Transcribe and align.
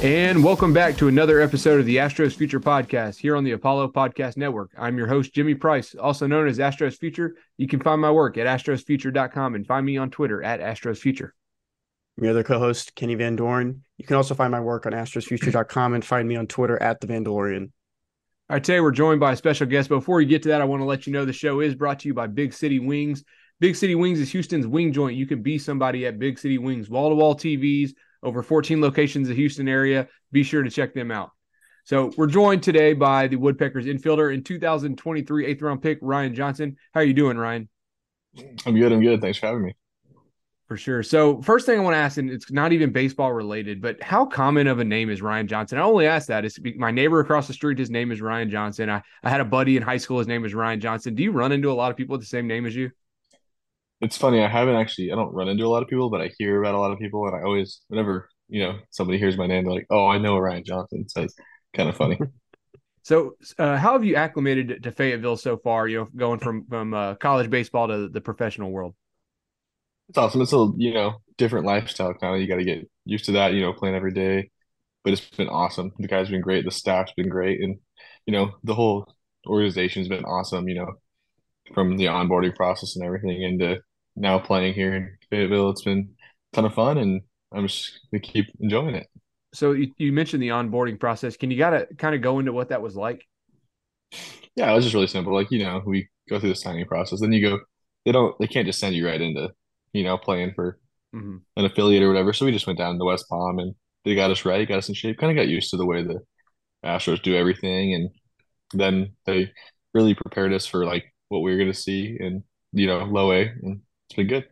And 0.00 0.44
welcome 0.44 0.72
back 0.72 0.96
to 0.98 1.08
another 1.08 1.40
episode 1.40 1.80
of 1.80 1.86
the 1.86 1.96
Astros 1.96 2.36
Future 2.36 2.60
Podcast 2.60 3.18
here 3.18 3.34
on 3.34 3.42
the 3.42 3.50
Apollo 3.50 3.88
Podcast 3.88 4.36
Network. 4.36 4.70
I'm 4.78 4.96
your 4.96 5.08
host, 5.08 5.34
Jimmy 5.34 5.56
Price, 5.56 5.96
also 5.96 6.28
known 6.28 6.46
as 6.46 6.58
Astros 6.58 6.96
Future. 6.96 7.34
You 7.56 7.66
can 7.66 7.80
find 7.80 8.00
my 8.00 8.12
work 8.12 8.38
at 8.38 8.46
astrosfuture.com 8.46 9.56
and 9.56 9.66
find 9.66 9.84
me 9.84 9.96
on 9.96 10.10
Twitter 10.10 10.40
at 10.40 10.60
astrosfuture. 10.60 11.30
Your 12.16 12.30
other 12.30 12.44
co-host, 12.44 12.94
Kenny 12.94 13.16
Van 13.16 13.34
Doren. 13.34 13.82
You 13.96 14.04
can 14.04 14.14
also 14.14 14.36
find 14.36 14.52
my 14.52 14.60
work 14.60 14.86
on 14.86 14.92
astrosfuture.com 14.92 15.94
and 15.94 16.04
find 16.04 16.28
me 16.28 16.36
on 16.36 16.46
Twitter 16.46 16.80
at 16.80 17.00
the 17.00 17.08
Vandalorian. 17.08 17.62
All 17.62 18.54
right, 18.54 18.62
today 18.62 18.78
we're 18.78 18.92
joined 18.92 19.18
by 19.18 19.32
a 19.32 19.36
special 19.36 19.66
guest. 19.66 19.88
Before 19.88 20.18
we 20.18 20.26
get 20.26 20.44
to 20.44 20.50
that, 20.50 20.60
I 20.60 20.64
want 20.64 20.80
to 20.80 20.86
let 20.86 21.08
you 21.08 21.12
know 21.12 21.24
the 21.24 21.32
show 21.32 21.58
is 21.58 21.74
brought 21.74 21.98
to 22.00 22.08
you 22.08 22.14
by 22.14 22.28
Big 22.28 22.52
City 22.52 22.78
Wings. 22.78 23.24
Big 23.58 23.74
City 23.74 23.96
Wings 23.96 24.20
is 24.20 24.30
Houston's 24.30 24.68
wing 24.68 24.92
joint. 24.92 25.16
You 25.16 25.26
can 25.26 25.42
be 25.42 25.58
somebody 25.58 26.06
at 26.06 26.20
Big 26.20 26.38
City 26.38 26.56
Wings, 26.56 26.88
wall 26.88 27.08
to 27.08 27.16
wall 27.16 27.34
TVs, 27.34 27.94
over 28.22 28.42
14 28.42 28.80
locations 28.80 29.28
in 29.28 29.34
the 29.34 29.40
Houston 29.40 29.68
area. 29.68 30.08
Be 30.32 30.42
sure 30.42 30.62
to 30.62 30.70
check 30.70 30.94
them 30.94 31.10
out. 31.10 31.30
So 31.84 32.12
we're 32.16 32.26
joined 32.26 32.62
today 32.62 32.92
by 32.92 33.28
the 33.28 33.36
Woodpeckers 33.36 33.86
infielder 33.86 34.32
in 34.32 34.44
2023 34.44 35.46
eighth 35.46 35.62
round 35.62 35.80
pick, 35.80 35.98
Ryan 36.02 36.34
Johnson. 36.34 36.76
How 36.92 37.00
are 37.00 37.04
you 37.04 37.14
doing, 37.14 37.38
Ryan? 37.38 37.68
I'm 38.66 38.74
good. 38.74 38.92
I'm 38.92 39.00
good. 39.00 39.22
Thanks 39.22 39.38
for 39.38 39.46
having 39.46 39.62
me. 39.62 39.74
For 40.68 40.76
sure. 40.76 41.02
So 41.02 41.40
first 41.40 41.64
thing 41.64 41.80
I 41.80 41.82
want 41.82 41.94
to 41.94 41.98
ask, 41.98 42.18
and 42.18 42.28
it's 42.28 42.52
not 42.52 42.72
even 42.74 42.92
baseball 42.92 43.32
related, 43.32 43.80
but 43.80 44.02
how 44.02 44.26
common 44.26 44.66
of 44.66 44.80
a 44.80 44.84
name 44.84 45.08
is 45.08 45.22
Ryan 45.22 45.46
Johnson? 45.46 45.78
I 45.78 45.82
only 45.82 46.06
ask 46.06 46.28
that 46.28 46.44
is 46.44 46.60
my 46.76 46.90
neighbor 46.90 47.20
across 47.20 47.46
the 47.46 47.54
street. 47.54 47.78
His 47.78 47.88
name 47.88 48.12
is 48.12 48.20
Ryan 48.20 48.50
Johnson. 48.50 48.90
I, 48.90 49.02
I 49.24 49.30
had 49.30 49.40
a 49.40 49.46
buddy 49.46 49.78
in 49.78 49.82
high 49.82 49.96
school. 49.96 50.18
His 50.18 50.28
name 50.28 50.42
was 50.42 50.52
Ryan 50.54 50.78
Johnson. 50.78 51.14
Do 51.14 51.22
you 51.22 51.32
run 51.32 51.52
into 51.52 51.70
a 51.70 51.72
lot 51.72 51.90
of 51.90 51.96
people 51.96 52.12
with 52.12 52.20
the 52.20 52.26
same 52.26 52.46
name 52.46 52.66
as 52.66 52.76
you? 52.76 52.90
It's 54.00 54.16
funny. 54.16 54.42
I 54.42 54.48
haven't 54.48 54.76
actually. 54.76 55.10
I 55.12 55.16
don't 55.16 55.34
run 55.34 55.48
into 55.48 55.64
a 55.64 55.68
lot 55.68 55.82
of 55.82 55.88
people, 55.88 56.10
but 56.10 56.20
I 56.20 56.30
hear 56.38 56.60
about 56.60 56.74
a 56.74 56.78
lot 56.78 56.92
of 56.92 56.98
people, 56.98 57.26
and 57.26 57.34
I 57.36 57.42
always, 57.42 57.80
whenever 57.88 58.28
you 58.48 58.62
know 58.62 58.78
somebody 58.90 59.18
hears 59.18 59.36
my 59.36 59.46
name, 59.46 59.64
they're 59.64 59.74
like, 59.74 59.86
"Oh, 59.90 60.06
I 60.06 60.18
know 60.18 60.38
Ryan 60.38 60.64
Johnson." 60.64 61.08
So 61.08 61.22
it's 61.22 61.34
kind 61.74 61.88
of 61.88 61.96
funny. 61.96 62.18
So, 63.04 63.36
uh, 63.58 63.78
how 63.78 63.94
have 63.94 64.04
you 64.04 64.16
acclimated 64.16 64.82
to 64.82 64.92
Fayetteville 64.92 65.38
so 65.38 65.56
far? 65.56 65.88
You 65.88 66.00
know, 66.00 66.08
going 66.14 66.40
from 66.40 66.66
from 66.66 66.92
uh, 66.92 67.14
college 67.14 67.48
baseball 67.48 67.88
to 67.88 68.08
the 68.08 68.20
professional 68.20 68.70
world. 68.70 68.94
It's 70.10 70.18
awesome. 70.18 70.42
It's 70.42 70.52
a 70.52 70.68
you 70.76 70.92
know 70.92 71.22
different 71.38 71.64
lifestyle 71.64 72.12
kind 72.12 72.34
of. 72.34 72.40
You 72.42 72.46
got 72.46 72.56
to 72.56 72.64
get 72.64 72.86
used 73.06 73.24
to 73.26 73.32
that. 73.32 73.54
You 73.54 73.62
know, 73.62 73.72
playing 73.72 73.96
every 73.96 74.12
day, 74.12 74.50
but 75.04 75.14
it's 75.14 75.24
been 75.30 75.48
awesome. 75.48 75.92
The 75.98 76.08
guys 76.08 76.28
been 76.28 76.42
great. 76.42 76.66
The 76.66 76.70
staff's 76.70 77.12
been 77.16 77.30
great, 77.30 77.60
and 77.62 77.78
you 78.26 78.32
know 78.32 78.52
the 78.62 78.74
whole 78.74 79.06
organization's 79.46 80.08
been 80.08 80.24
awesome. 80.24 80.68
You 80.68 80.74
know, 80.76 80.92
from 81.74 81.96
the 81.96 82.06
onboarding 82.06 82.54
process 82.54 82.96
and 82.96 83.04
everything, 83.06 83.42
into 83.42 83.80
now 84.18 84.38
playing 84.38 84.74
here 84.74 84.94
in 84.94 85.16
Fayetteville, 85.30 85.70
it's 85.70 85.82
been 85.84 86.14
a 86.52 86.56
ton 86.56 86.64
of 86.64 86.74
fun, 86.74 86.98
and 86.98 87.22
I'm 87.52 87.66
just 87.68 88.00
gonna 88.12 88.20
keep 88.20 88.46
enjoying 88.60 88.94
it. 88.94 89.08
So 89.54 89.72
you, 89.72 89.92
you 89.96 90.12
mentioned 90.12 90.42
the 90.42 90.48
onboarding 90.48 91.00
process. 91.00 91.36
Can 91.36 91.50
you 91.50 91.58
gotta 91.58 91.86
kind 91.96 92.14
of 92.14 92.20
go 92.22 92.38
into 92.38 92.52
what 92.52 92.68
that 92.70 92.82
was 92.82 92.96
like? 92.96 93.26
Yeah, 94.56 94.70
it 94.72 94.74
was 94.74 94.84
just 94.84 94.94
really 94.94 95.06
simple. 95.06 95.34
Like, 95.34 95.50
you 95.50 95.62
know, 95.64 95.82
we 95.86 96.08
go 96.28 96.38
through 96.40 96.50
the 96.50 96.54
signing 96.56 96.86
process, 96.86 97.20
then 97.20 97.32
you 97.32 97.42
go, 97.48 97.58
they 98.04 98.12
don't, 98.12 98.34
they 98.38 98.46
can't 98.46 98.66
just 98.66 98.80
send 98.80 98.94
you 98.94 99.06
right 99.06 99.20
into, 99.20 99.50
you 99.92 100.04
know, 100.04 100.18
playing 100.18 100.52
for 100.54 100.78
Mm-hmm. 101.14 101.38
an 101.56 101.64
affiliate 101.66 102.02
or 102.02 102.08
whatever. 102.08 102.32
So 102.32 102.46
we 102.46 102.52
just 102.52 102.66
went 102.66 102.78
down 102.78 102.98
to 102.98 103.04
West 103.04 103.26
Palm 103.30 103.58
and 103.58 103.74
they 104.04 104.14
got 104.14 104.30
us 104.30 104.44
right, 104.44 104.68
got 104.68 104.78
us 104.78 104.88
in 104.88 104.94
shape, 104.94 105.18
kind 105.18 105.30
of 105.32 105.36
got 105.36 105.48
used 105.50 105.70
to 105.70 105.76
the 105.78 105.86
way 105.86 106.02
the 106.02 106.20
Astros 106.84 107.22
do 107.22 107.36
everything. 107.36 107.94
And 107.94 108.10
then 108.74 109.14
they 109.26 109.52
really 109.94 110.14
prepared 110.14 110.52
us 110.52 110.66
for 110.66 110.84
like 110.86 111.04
what 111.28 111.40
we 111.40 111.52
were 111.52 111.58
going 111.58 111.72
to 111.72 111.78
see 111.78 112.16
in, 112.20 112.44
you 112.72 112.86
know, 112.86 113.04
low 113.04 113.32
A. 113.32 113.42
And 113.62 113.80
it's 114.08 114.16
been 114.16 114.26
good. 114.26 114.48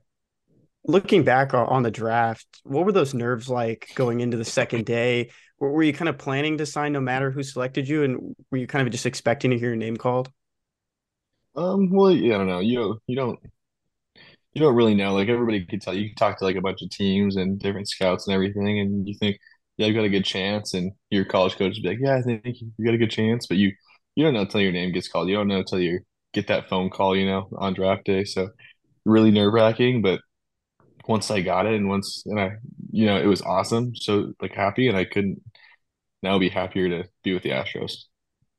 Looking 0.89 1.25
back 1.25 1.53
on- 1.53 1.83
the 1.83 1.91
draft, 1.91 2.47
what 2.62 2.84
were 2.87 2.93
those 2.93 3.12
nerves 3.12 3.49
like 3.49 3.91
going 3.97 4.21
into 4.21 4.37
the 4.37 4.44
second 4.44 4.87
day? 4.87 5.31
Were 5.59 5.83
you 5.83 5.93
kind 5.93 6.09
of 6.09 6.19
planning 6.19 6.59
to 6.59 6.67
sign 6.67 6.93
no 6.93 7.00
matter 7.00 7.31
who 7.31 7.43
selected 7.43 7.89
you, 7.89 8.05
and 8.05 8.37
were 8.50 8.59
you 8.59 8.66
kind 8.69 8.87
of 8.87 8.93
just 8.93 9.06
expecting 9.06 9.50
to 9.50 9.59
hear 9.59 9.69
your 9.71 9.77
name 9.77 9.97
called? 9.97 10.31
Um, 11.56 11.91
well, 11.91 12.11
yeah, 12.12 12.34
I 12.34 12.39
don't 12.39 12.47
know. 12.49 12.61
You 12.61 13.00
you 13.06 13.16
don't 13.16 13.39
you 14.55 14.61
don't 14.62 14.75
really 14.75 14.95
know. 14.95 15.15
Like 15.15 15.28
everybody 15.28 15.65
could 15.66 15.83
tell. 15.83 15.95
You 15.95 16.09
can 16.09 16.16
talk 16.16 16.39
to 16.39 16.45
like 16.45 16.56
a 16.56 16.61
bunch 16.61 16.83
of 16.83 16.91
teams 16.91 17.37
and 17.37 17.59
different 17.59 17.89
scouts 17.89 18.27
and 18.27 18.34
everything, 18.34 18.81
and 18.81 19.06
you 19.06 19.15
think, 19.19 19.39
yeah, 19.77 19.87
you 19.87 19.95
got 19.95 20.05
a 20.05 20.09
good 20.09 20.25
chance. 20.25 20.75
And 20.75 20.93
your 21.11 21.25
college 21.25 21.53
coach 21.56 21.75
would 21.77 21.83
be 21.83 21.89
like, 21.91 21.99
yeah, 22.00 22.16
I 22.16 22.22
think 22.22 22.45
you 22.47 22.84
got 22.84 22.95
a 22.95 22.99
good 22.99 23.11
chance, 23.11 23.47
but 23.47 23.59
you 23.59 23.72
you 24.15 24.25
don't 24.25 24.34
know 24.34 24.41
until 24.43 24.61
your 24.62 24.72
name 24.72 24.93
gets 24.93 25.09
called. 25.09 25.28
You 25.28 25.37
don't 25.37 25.49
know 25.49 25.59
until 25.59 25.81
you 25.81 26.00
get 26.33 26.47
that 26.49 26.69
phone 26.69 26.91
call, 26.91 27.16
you 27.16 27.27
know, 27.27 27.49
on 27.59 27.75
draft 27.75 28.05
day. 28.05 28.25
So 28.25 28.49
really 29.06 29.31
nerve 29.31 29.55
wracking. 29.55 30.03
But 30.03 30.21
once 31.09 31.31
I 31.31 31.41
got 31.41 31.67
it, 31.67 31.75
and 31.75 31.89
once 31.89 32.25
and 32.27 32.39
I, 32.39 32.50
you 32.91 33.06
know, 33.06 33.17
it 33.17 33.27
was 33.27 33.41
awesome. 33.41 33.94
So 33.94 34.34
like 34.43 34.53
happy, 34.53 34.89
and 34.89 34.97
I 34.97 35.05
couldn't 35.06 35.41
now 36.22 36.39
be 36.39 36.50
happier 36.50 36.89
to 36.89 37.09
be 37.22 37.33
with 37.33 37.43
the 37.43 37.50
Astros. 37.50 37.93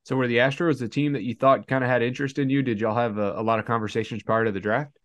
So 0.06 0.16
were 0.16 0.28
the 0.28 0.38
Astros 0.38 0.80
the 0.80 0.88
team 0.88 1.14
that 1.14 1.24
you 1.24 1.36
thought 1.36 1.68
kind 1.68 1.84
of 1.84 1.90
had 1.90 2.02
interest 2.02 2.40
in 2.40 2.50
you? 2.50 2.64
Did 2.64 2.80
y'all 2.80 2.96
have 2.96 3.18
a, 3.18 3.34
a 3.34 3.44
lot 3.44 3.60
of 3.60 3.66
conversations 3.66 4.24
prior 4.24 4.46
to 4.46 4.52
the 4.52 4.60
draft? 4.60 4.98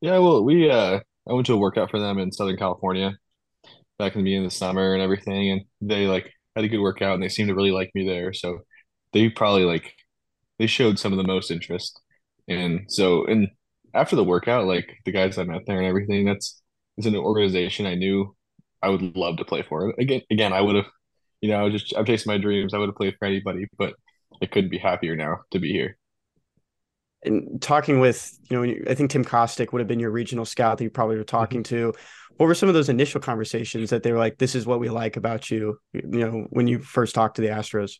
Yeah, 0.00 0.18
well, 0.18 0.44
we 0.44 0.70
uh 0.70 1.00
I 1.28 1.32
went 1.32 1.46
to 1.46 1.54
a 1.54 1.58
workout 1.58 1.90
for 1.90 1.98
them 1.98 2.18
in 2.18 2.32
Southern 2.32 2.56
California 2.56 3.18
back 3.98 4.14
in 4.14 4.20
the 4.20 4.24
beginning 4.24 4.46
of 4.46 4.52
the 4.52 4.56
summer 4.56 4.94
and 4.94 5.02
everything, 5.02 5.50
and 5.50 5.62
they 5.80 6.06
like 6.06 6.30
had 6.54 6.64
a 6.64 6.68
good 6.68 6.80
workout 6.80 7.14
and 7.14 7.22
they 7.22 7.28
seemed 7.28 7.48
to 7.48 7.54
really 7.54 7.72
like 7.72 7.90
me 7.94 8.06
there. 8.06 8.32
So 8.32 8.60
they 9.12 9.28
probably 9.28 9.64
like 9.64 9.92
they 10.58 10.66
showed 10.66 10.98
some 10.98 11.12
of 11.12 11.18
the 11.18 11.24
most 11.26 11.50
interest. 11.50 12.00
And 12.46 12.86
so 12.88 13.26
and 13.26 13.48
after 13.94 14.16
the 14.16 14.24
workout, 14.24 14.66
like 14.66 14.98
the 15.04 15.12
guys 15.12 15.38
I 15.38 15.44
met 15.44 15.62
there 15.66 15.78
and 15.78 15.86
everything, 15.86 16.24
that's 16.24 16.60
it's 16.96 17.06
an 17.06 17.16
organization 17.16 17.86
I 17.86 17.94
knew 17.94 18.34
I 18.82 18.88
would 18.88 19.16
love 19.16 19.38
to 19.38 19.44
play 19.44 19.62
for. 19.62 19.94
Again, 19.98 20.22
again, 20.30 20.52
I 20.52 20.60
would 20.60 20.76
have, 20.76 20.86
you 21.40 21.50
know, 21.50 21.66
I 21.66 21.70
just 21.70 21.96
I've 21.96 22.06
chased 22.06 22.26
my 22.26 22.38
dreams. 22.38 22.74
I 22.74 22.78
would 22.78 22.88
have 22.88 22.96
played 22.96 23.14
for 23.18 23.26
anybody, 23.26 23.66
but 23.76 23.94
I 24.42 24.46
couldn't 24.46 24.70
be 24.70 24.78
happier 24.78 25.16
now 25.16 25.38
to 25.52 25.58
be 25.58 25.72
here. 25.72 25.96
And 27.24 27.60
talking 27.60 27.98
with, 27.98 28.38
you 28.48 28.56
know, 28.56 28.74
I 28.88 28.94
think 28.94 29.10
Tim 29.10 29.24
Kostick 29.24 29.72
would 29.72 29.80
have 29.80 29.88
been 29.88 29.98
your 29.98 30.12
regional 30.12 30.44
scout 30.44 30.78
that 30.78 30.84
you 30.84 30.90
probably 30.90 31.16
were 31.16 31.22
mm-hmm. 31.22 31.36
talking 31.36 31.62
to. 31.64 31.92
What 32.36 32.46
were 32.46 32.54
some 32.54 32.68
of 32.68 32.74
those 32.74 32.88
initial 32.88 33.20
conversations 33.20 33.90
that 33.90 34.04
they 34.04 34.12
were 34.12 34.18
like, 34.18 34.38
"This 34.38 34.54
is 34.54 34.66
what 34.66 34.78
we 34.78 34.88
like 34.88 35.16
about 35.16 35.50
you"? 35.50 35.78
You 35.92 36.02
know, 36.02 36.46
when 36.50 36.68
you 36.68 36.78
first 36.78 37.14
talked 37.14 37.36
to 37.36 37.42
the 37.42 37.48
Astros. 37.48 37.98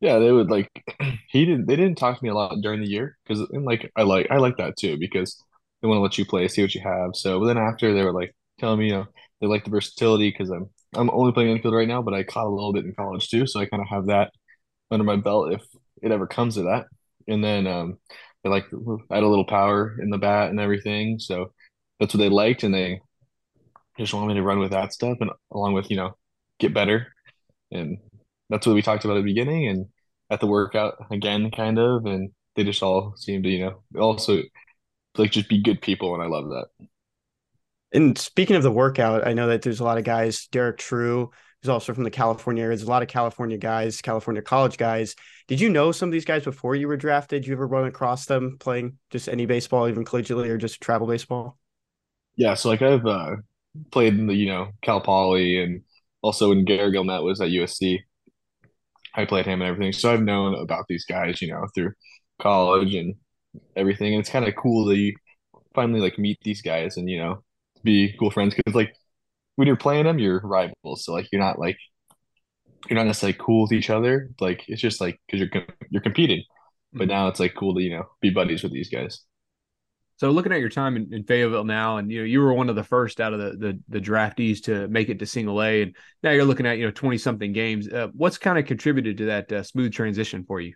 Yeah, 0.00 0.18
they 0.18 0.32
would 0.32 0.50
like 0.50 0.70
he 1.28 1.44
didn't 1.44 1.66
they 1.66 1.76
didn't 1.76 1.98
talk 1.98 2.18
to 2.18 2.24
me 2.24 2.30
a 2.30 2.34
lot 2.34 2.56
during 2.62 2.80
the 2.80 2.88
year 2.88 3.18
because 3.26 3.46
like 3.50 3.90
I 3.96 4.02
like 4.02 4.28
I 4.30 4.38
like 4.38 4.56
that 4.56 4.76
too 4.78 4.96
because 4.98 5.42
they 5.82 5.88
want 5.88 5.98
to 5.98 6.02
let 6.02 6.18
you 6.18 6.24
play, 6.24 6.48
see 6.48 6.62
what 6.62 6.74
you 6.74 6.80
have. 6.82 7.10
So 7.14 7.38
but 7.40 7.46
then 7.46 7.58
after 7.58 7.92
they 7.92 8.02
were 8.04 8.12
like 8.12 8.34
telling 8.58 8.78
me, 8.80 8.86
you 8.86 8.92
know, 8.92 9.06
they 9.40 9.46
like 9.46 9.64
the 9.64 9.70
versatility 9.70 10.30
because 10.30 10.50
I'm 10.50 10.70
I'm 10.94 11.10
only 11.10 11.32
playing 11.32 11.50
infield 11.50 11.74
right 11.74 11.88
now, 11.88 12.02
but 12.02 12.14
I 12.14 12.22
caught 12.24 12.46
a 12.46 12.48
little 12.50 12.72
bit 12.72 12.84
in 12.84 12.94
college 12.94 13.28
too, 13.28 13.46
so 13.46 13.60
I 13.60 13.66
kind 13.66 13.82
of 13.82 13.88
have 13.88 14.06
that 14.06 14.32
under 14.90 15.04
my 15.04 15.16
belt 15.16 15.52
if 15.52 15.62
it 16.02 16.12
ever 16.12 16.26
comes 16.28 16.56
to 16.56 16.64
that. 16.64 16.86
And 17.28 17.44
then 17.44 17.66
um 17.66 17.98
they 18.44 18.50
like 18.50 18.66
had 19.10 19.22
a 19.24 19.28
little 19.28 19.46
power 19.46 19.96
in 20.02 20.10
the 20.10 20.18
bat 20.18 20.50
and 20.50 20.60
everything, 20.60 21.18
so 21.20 21.52
that's 22.00 22.14
what 22.14 22.20
they 22.20 22.30
liked, 22.30 22.64
and 22.64 22.74
they 22.74 23.00
just 23.98 24.14
wanted 24.14 24.28
me 24.28 24.34
to 24.34 24.42
run 24.42 24.58
with 24.58 24.70
that 24.72 24.92
stuff 24.92 25.18
and 25.20 25.30
along 25.52 25.72
with 25.74 25.90
you 25.90 25.96
know 25.96 26.16
get 26.58 26.74
better 26.74 27.08
and 27.72 27.98
that's 28.50 28.66
what 28.66 28.74
we 28.74 28.82
talked 28.82 29.04
about 29.04 29.16
at 29.16 29.20
the 29.20 29.24
beginning 29.32 29.68
and 29.68 29.86
at 30.30 30.40
the 30.40 30.46
workout 30.46 30.94
again, 31.10 31.50
kind 31.50 31.78
of. 31.78 32.06
And 32.06 32.30
they 32.56 32.64
just 32.64 32.82
all 32.82 33.14
seem 33.16 33.42
to, 33.42 33.48
you 33.48 33.64
know, 33.64 34.00
also 34.00 34.42
like 35.16 35.32
just 35.32 35.48
be 35.48 35.62
good 35.62 35.82
people. 35.82 36.14
And 36.14 36.22
I 36.22 36.26
love 36.26 36.48
that. 36.50 36.66
And 37.92 38.16
speaking 38.16 38.56
of 38.56 38.62
the 38.62 38.70
workout, 38.70 39.26
I 39.26 39.32
know 39.32 39.48
that 39.48 39.62
there's 39.62 39.80
a 39.80 39.84
lot 39.84 39.98
of 39.98 40.04
guys. 40.04 40.46
Derek 40.46 40.78
True, 40.78 41.30
who's 41.60 41.68
also 41.68 41.92
from 41.92 42.04
the 42.04 42.10
California 42.10 42.62
area. 42.62 42.76
There's 42.76 42.86
a 42.86 42.90
lot 42.90 43.02
of 43.02 43.08
California 43.08 43.58
guys, 43.58 44.00
California 44.00 44.42
college 44.42 44.76
guys. 44.76 45.16
Did 45.48 45.60
you 45.60 45.68
know 45.68 45.90
some 45.90 46.08
of 46.08 46.12
these 46.12 46.24
guys 46.24 46.44
before 46.44 46.76
you 46.76 46.86
were 46.86 46.96
drafted? 46.96 47.42
Did 47.42 47.48
you 47.48 47.54
ever 47.54 47.66
run 47.66 47.86
across 47.86 48.26
them 48.26 48.56
playing 48.60 48.98
just 49.10 49.28
any 49.28 49.46
baseball, 49.46 49.88
even 49.88 50.04
collegiately 50.04 50.48
or 50.48 50.58
just 50.58 50.80
travel 50.80 51.08
baseball? 51.08 51.58
Yeah. 52.36 52.54
So 52.54 52.68
like 52.68 52.82
I've 52.82 53.04
uh, 53.04 53.36
played 53.90 54.14
in 54.14 54.28
the, 54.28 54.34
you 54.34 54.46
know, 54.46 54.68
Cal 54.82 55.00
Poly 55.00 55.60
and 55.60 55.82
also 56.22 56.50
when 56.50 56.64
Gary 56.64 56.92
Gilmet 56.92 57.24
was 57.24 57.40
at 57.40 57.48
USC, 57.48 57.98
I 59.14 59.24
played 59.24 59.46
him 59.46 59.60
and 59.62 59.68
everything. 59.70 59.92
So 59.92 60.12
I've 60.12 60.22
known 60.22 60.54
about 60.54 60.86
these 60.88 61.04
guys, 61.04 61.42
you 61.42 61.48
know, 61.48 61.66
through 61.74 61.92
college 62.40 62.94
and 62.94 63.14
everything. 63.76 64.14
And 64.14 64.20
it's 64.20 64.30
kind 64.30 64.46
of 64.46 64.54
cool 64.56 64.86
that 64.86 64.96
you 64.98 65.14
finally 65.74 66.00
like 66.00 66.18
meet 66.18 66.38
these 66.44 66.62
guys 66.62 66.96
and, 66.96 67.10
you 67.10 67.18
know, 67.18 67.42
be 67.84 68.14
cool 68.18 68.30
friends. 68.30 68.54
Cause 68.66 68.74
like 68.74 68.94
when 69.56 69.66
you're 69.68 69.76
playing 69.76 70.04
them, 70.06 70.18
you're 70.18 70.40
rivals. 70.44 71.04
So 71.04 71.12
like 71.12 71.28
you're 71.32 71.42
not 71.42 71.58
like 71.58 71.78
you're 72.88 72.98
not 72.98 73.06
necessarily 73.06 73.36
cool 73.38 73.62
with 73.62 73.72
each 73.72 73.90
other. 73.90 74.30
Like 74.40 74.64
it's 74.68 74.80
just 74.80 75.00
like 75.00 75.20
because 75.26 75.40
you're 75.40 75.64
you're 75.90 76.02
competing. 76.02 76.42
But 76.92 77.08
Mhm. 77.08 77.08
now 77.08 77.28
it's 77.28 77.40
like 77.40 77.54
cool 77.54 77.74
to 77.74 77.82
you 77.82 77.90
know 77.90 78.04
be 78.20 78.30
buddies 78.30 78.62
with 78.62 78.72
these 78.72 78.88
guys. 78.90 79.20
So 80.20 80.30
looking 80.32 80.52
at 80.52 80.60
your 80.60 80.68
time 80.68 80.96
in, 80.96 81.14
in 81.14 81.24
Fayetteville 81.24 81.64
now, 81.64 81.96
and 81.96 82.12
you 82.12 82.18
know 82.18 82.26
you 82.26 82.40
were 82.40 82.52
one 82.52 82.68
of 82.68 82.76
the 82.76 82.84
first 82.84 83.22
out 83.22 83.32
of 83.32 83.40
the, 83.40 83.56
the 83.56 83.80
the 83.88 84.00
draftees 84.00 84.62
to 84.64 84.86
make 84.88 85.08
it 85.08 85.18
to 85.20 85.24
single 85.24 85.62
A, 85.62 85.80
and 85.80 85.96
now 86.22 86.30
you're 86.30 86.44
looking 86.44 86.66
at 86.66 86.76
you 86.76 86.84
know 86.84 86.90
twenty 86.90 87.16
something 87.16 87.54
games. 87.54 87.88
Uh, 87.88 88.08
what's 88.12 88.36
kind 88.36 88.58
of 88.58 88.66
contributed 88.66 89.16
to 89.16 89.24
that 89.24 89.50
uh, 89.50 89.62
smooth 89.62 89.94
transition 89.94 90.44
for 90.44 90.60
you? 90.60 90.74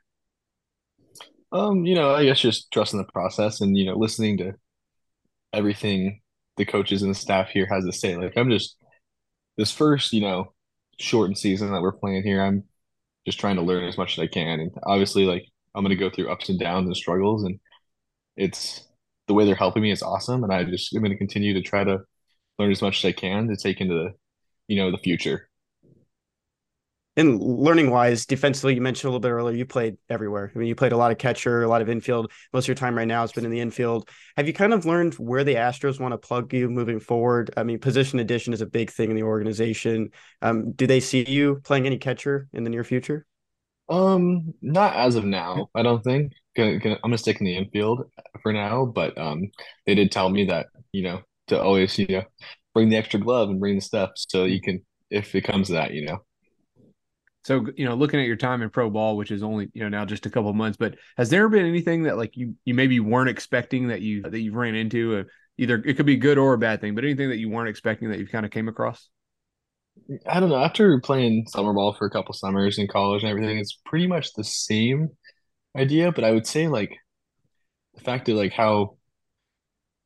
Um, 1.52 1.84
you 1.84 1.94
know, 1.94 2.14
I 2.14 2.24
guess 2.24 2.40
just 2.40 2.72
trusting 2.72 2.98
the 2.98 3.12
process 3.12 3.60
and 3.60 3.76
you 3.76 3.84
know 3.84 3.98
listening 3.98 4.38
to 4.38 4.54
everything 5.52 6.22
the 6.56 6.64
coaches 6.64 7.02
and 7.02 7.10
the 7.10 7.14
staff 7.14 7.50
here 7.50 7.68
has 7.70 7.84
to 7.84 7.92
say. 7.92 8.16
Like 8.16 8.38
I'm 8.38 8.48
just 8.48 8.78
this 9.58 9.70
first, 9.70 10.14
you 10.14 10.22
know, 10.22 10.54
shortened 10.98 11.36
season 11.36 11.70
that 11.70 11.82
we're 11.82 11.92
playing 11.92 12.22
here. 12.22 12.42
I'm 12.42 12.64
just 13.26 13.38
trying 13.38 13.56
to 13.56 13.62
learn 13.62 13.84
as 13.84 13.98
much 13.98 14.16
as 14.16 14.22
I 14.22 14.26
can, 14.26 14.60
and 14.60 14.70
obviously, 14.84 15.26
like 15.26 15.44
I'm 15.74 15.84
gonna 15.84 15.96
go 15.96 16.08
through 16.08 16.32
ups 16.32 16.48
and 16.48 16.58
downs 16.58 16.86
and 16.86 16.96
struggles, 16.96 17.44
and 17.44 17.60
it's 18.38 18.88
the 19.26 19.34
way 19.34 19.44
they're 19.44 19.54
helping 19.54 19.82
me 19.82 19.90
is 19.90 20.02
awesome, 20.02 20.44
and 20.44 20.52
I 20.52 20.64
just 20.64 20.94
I'm 20.94 21.02
gonna 21.02 21.16
continue 21.16 21.54
to 21.54 21.62
try 21.62 21.84
to 21.84 22.00
learn 22.58 22.70
as 22.70 22.82
much 22.82 23.04
as 23.04 23.08
I 23.08 23.12
can 23.12 23.48
to 23.48 23.56
take 23.56 23.80
into 23.80 23.94
the, 23.94 24.10
you 24.68 24.76
know, 24.76 24.90
the 24.90 24.98
future. 24.98 25.48
And 27.16 27.40
learning 27.40 27.90
wise, 27.90 28.26
defensively, 28.26 28.74
you 28.74 28.80
mentioned 28.80 29.08
a 29.08 29.10
little 29.10 29.20
bit 29.20 29.30
earlier, 29.30 29.56
you 29.56 29.64
played 29.64 29.96
everywhere. 30.10 30.50
I 30.52 30.58
mean, 30.58 30.66
you 30.66 30.74
played 30.74 30.90
a 30.90 30.96
lot 30.96 31.12
of 31.12 31.18
catcher, 31.18 31.62
a 31.62 31.68
lot 31.68 31.80
of 31.80 31.88
infield. 31.88 32.32
Most 32.52 32.64
of 32.64 32.68
your 32.68 32.74
time 32.74 32.96
right 32.96 33.06
now 33.06 33.20
has 33.20 33.30
been 33.30 33.44
in 33.44 33.52
the 33.52 33.60
infield. 33.60 34.08
Have 34.36 34.48
you 34.48 34.52
kind 34.52 34.72
of 34.72 34.84
learned 34.84 35.14
where 35.14 35.44
the 35.44 35.54
Astros 35.54 36.00
want 36.00 36.10
to 36.10 36.18
plug 36.18 36.52
you 36.52 36.68
moving 36.68 36.98
forward? 36.98 37.52
I 37.56 37.62
mean, 37.62 37.78
position 37.78 38.18
addition 38.18 38.52
is 38.52 38.62
a 38.62 38.66
big 38.66 38.90
thing 38.90 39.10
in 39.10 39.16
the 39.16 39.22
organization. 39.22 40.10
Um, 40.42 40.72
do 40.72 40.88
they 40.88 40.98
see 40.98 41.24
you 41.28 41.60
playing 41.62 41.86
any 41.86 41.98
catcher 41.98 42.48
in 42.52 42.64
the 42.64 42.70
near 42.70 42.82
future? 42.82 43.26
Um, 43.88 44.54
not 44.60 44.96
as 44.96 45.14
of 45.14 45.24
now, 45.24 45.68
I 45.72 45.82
don't 45.82 46.02
think. 46.02 46.32
Gonna, 46.56 46.78
gonna, 46.78 46.96
I'm 46.96 47.10
gonna 47.10 47.18
stick 47.18 47.40
in 47.40 47.46
the 47.46 47.56
infield 47.56 48.10
for 48.42 48.52
now, 48.52 48.86
but 48.86 49.16
um, 49.18 49.50
they 49.86 49.94
did 49.94 50.12
tell 50.12 50.28
me 50.28 50.46
that 50.46 50.66
you 50.92 51.02
know 51.02 51.22
to 51.48 51.60
always 51.60 51.98
you 51.98 52.06
know 52.08 52.22
bring 52.74 52.88
the 52.88 52.96
extra 52.96 53.20
glove 53.20 53.50
and 53.50 53.60
bring 53.60 53.76
the 53.76 53.80
stuff 53.80 54.10
so 54.14 54.44
you 54.44 54.60
can 54.60 54.84
if 55.10 55.34
it 55.34 55.42
comes 55.42 55.68
to 55.68 55.74
that, 55.74 55.92
you 55.92 56.06
know. 56.06 56.18
So 57.44 57.66
you 57.76 57.84
know, 57.84 57.94
looking 57.94 58.20
at 58.20 58.26
your 58.26 58.36
time 58.36 58.62
in 58.62 58.70
pro 58.70 58.88
ball, 58.88 59.16
which 59.16 59.30
is 59.30 59.42
only 59.42 59.68
you 59.74 59.82
know 59.82 59.88
now 59.88 60.04
just 60.04 60.26
a 60.26 60.30
couple 60.30 60.50
of 60.50 60.56
months, 60.56 60.76
but 60.76 60.96
has 61.16 61.28
there 61.30 61.48
been 61.48 61.66
anything 61.66 62.04
that 62.04 62.16
like 62.16 62.36
you 62.36 62.54
you 62.64 62.74
maybe 62.74 63.00
weren't 63.00 63.28
expecting 63.28 63.88
that 63.88 64.00
you 64.00 64.22
that 64.22 64.40
you 64.40 64.52
ran 64.52 64.74
into? 64.74 65.18
Uh, 65.18 65.24
either 65.58 65.82
it 65.84 65.94
could 65.94 66.06
be 66.06 66.16
good 66.16 66.38
or 66.38 66.54
a 66.54 66.58
bad 66.58 66.80
thing, 66.80 66.94
but 66.94 67.04
anything 67.04 67.28
that 67.28 67.38
you 67.38 67.50
weren't 67.50 67.68
expecting 67.68 68.10
that 68.10 68.18
you 68.18 68.26
kind 68.26 68.46
of 68.46 68.50
came 68.50 68.68
across? 68.68 69.08
I 70.26 70.40
don't 70.40 70.48
know. 70.48 70.56
After 70.56 70.98
playing 71.00 71.46
summer 71.48 71.72
ball 71.72 71.92
for 71.92 72.06
a 72.06 72.10
couple 72.10 72.34
summers 72.34 72.78
in 72.78 72.88
college 72.88 73.22
and 73.22 73.30
everything, 73.30 73.58
it's 73.58 73.78
pretty 73.86 74.06
much 74.06 74.32
the 74.34 74.42
same 74.42 75.10
idea. 75.76 76.12
But 76.12 76.24
I 76.24 76.32
would 76.32 76.46
say 76.46 76.68
like 76.68 76.96
the 77.94 78.00
fact 78.02 78.28
of 78.28 78.36
like 78.36 78.52
how 78.52 78.96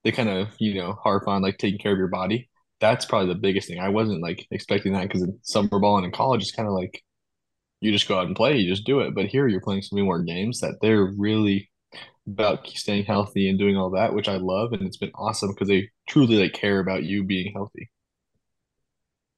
they 0.05 0.13
kind 0.13 0.29
of 0.29 0.49
you 0.59 0.75
know 0.75 0.93
harp 0.93 1.29
on 1.29 1.43
like 1.43 1.59
taking 1.59 1.79
care 1.79 1.93
of 1.93 1.99
your 1.99 2.09
body. 2.09 2.49
That's 2.81 3.05
probably 3.07 3.29
the 3.29 3.41
biggest 3.41 3.69
thing. 3.69 3.81
I 3.81 3.89
wasn't 3.89 4.23
like 4.23 4.47
expecting 4.51 4.93
that 4.93 5.03
because 5.03 5.23
in 5.23 5.39
summer 5.43 5.81
ball 5.81 5.97
and 5.97 6.07
in 6.07 6.13
college, 6.13 6.43
it's 6.43 6.53
kind 6.53 6.69
of 6.69 6.75
like 6.75 7.03
you 7.81 7.93
just 7.93 8.09
go 8.09 8.19
out 8.19 8.27
and 8.27 8.37
play, 8.37 8.57
you 8.57 8.69
just 8.69 8.87
do 8.87 9.01
it. 9.01 9.15
But 9.15 9.27
here 9.27 9.49
you're 9.49 9.61
playing 9.61 9.83
so 9.83 9.97
many 9.97 10.05
more 10.07 10.23
games 10.23 10.61
that 10.61 10.77
they're 10.81 11.13
really 11.17 11.71
about 12.27 12.69
staying 12.69 13.05
healthy 13.05 13.49
and 13.49 13.59
doing 13.59 13.77
all 13.77 13.91
that, 13.91 14.15
which 14.15 14.29
I 14.29 14.37
love, 14.37 14.73
and 14.73 14.83
it's 14.83 14.97
been 14.97 15.13
awesome 15.15 15.51
because 15.51 15.69
they 15.69 15.91
truly 16.09 16.37
like 16.37 16.53
care 16.53 16.81
about 16.81 17.05
you 17.05 17.25
being 17.25 17.53
healthy. 17.53 17.91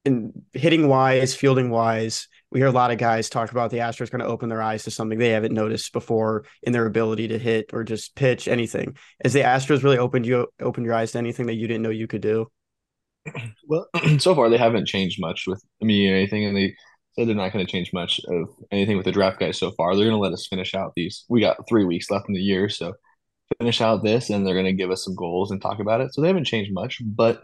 And 0.05 0.43
hitting 0.53 0.89
wise, 0.89 1.35
fielding 1.35 1.71
wise, 1.71 2.27
we 2.51 2.61
hear 2.61 2.67
a 2.67 2.73
lot 2.73 2.91
of 2.91 2.99
guys 2.99 3.29
talk 3.29 3.53
about 3.53 3.71
the 3.71 3.79
Astros 3.79 4.11
going 4.11 4.21
to 4.21 4.27
open 4.27 4.49
their 4.49 4.63
eyes 4.63 4.85
to 4.85 4.91
something 4.91 5.19
they 5.19 5.31
haven't 5.31 5.55
noticed 5.55 5.93
before 5.93 6.45
in 6.63 6.73
their 6.73 6.87
ability 6.87 7.29
to 7.29 7.39
hit 7.39 7.71
or 7.73 7.85
just 7.85 8.15
pitch 8.17 8.49
anything. 8.49 8.97
Has 9.23 9.33
the 9.33 9.41
Astros 9.41 9.83
really 9.83 9.99
opened 9.99 10.27
you 10.27 10.49
opened 10.61 10.85
your 10.85 10.95
eyes 10.95 11.13
to 11.13 11.19
anything 11.19 11.47
that 11.47 11.55
you 11.55 11.69
didn't 11.69 11.83
know 11.83 11.91
you 11.91 12.07
could 12.07 12.23
do? 12.23 12.47
Well, 13.69 13.87
so 14.19 14.35
far 14.35 14.49
they 14.49 14.57
haven't 14.57 14.89
changed 14.89 15.21
much 15.21 15.45
with 15.47 15.63
me 15.81 16.11
or 16.11 16.17
anything, 16.17 16.45
and 16.45 16.57
they 16.57 16.75
said 17.15 17.29
they're 17.29 17.37
not 17.37 17.53
going 17.53 17.65
to 17.65 17.71
change 17.71 17.93
much 17.93 18.21
of 18.27 18.49
anything 18.73 18.97
with 18.97 19.05
the 19.05 19.13
draft 19.13 19.39
guys 19.39 19.59
so 19.59 19.71
far. 19.73 19.95
They're 19.95 20.07
going 20.07 20.17
to 20.17 20.21
let 20.21 20.33
us 20.33 20.49
finish 20.49 20.75
out 20.75 20.93
these. 20.97 21.25
We 21.29 21.41
got 21.41 21.69
three 21.69 21.85
weeks 21.85 22.11
left 22.11 22.29
in 22.29 22.35
the 22.35 22.41
year, 22.41 22.69
so 22.69 22.95
finish 23.59 23.81
out 23.81 24.03
this, 24.03 24.31
and 24.31 24.45
they're 24.45 24.55
going 24.55 24.67
to 24.67 24.73
give 24.73 24.91
us 24.91 25.05
some 25.05 25.15
goals 25.15 25.53
and 25.53 25.63
talk 25.63 25.79
about 25.79 26.01
it. 26.01 26.13
So 26.15 26.21
they 26.21 26.29
haven't 26.29 26.47
changed 26.47 26.73
much, 26.73 26.99
but 27.01 27.43